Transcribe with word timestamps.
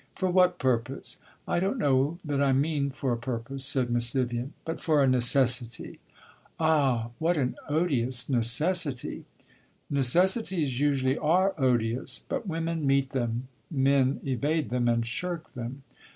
"For 0.15 0.31
what 0.31 0.57
purpose?" 0.57 1.19
"I 1.47 1.59
don't 1.59 1.77
know 1.77 2.17
that 2.25 2.41
I 2.41 2.53
mean 2.53 2.89
for 2.89 3.11
a 3.13 3.17
purpose," 3.17 3.63
said 3.65 3.91
Miss 3.91 4.09
Vivian; 4.09 4.53
"but 4.65 4.81
for 4.81 5.03
a 5.03 5.07
necessity." 5.07 5.99
"Ah, 6.59 7.11
what 7.19 7.37
an 7.37 7.55
odious 7.69 8.27
necessity!" 8.27 9.25
"Necessities 9.91 10.79
usually 10.79 11.19
are 11.19 11.53
odious. 11.55 12.19
But 12.27 12.47
women 12.47 12.87
meet 12.87 13.11
them. 13.11 13.47
Men 13.69 14.19
evade 14.25 14.71
them 14.71 14.87
and 14.87 15.05
shirk 15.05 15.53
them." 15.53 15.83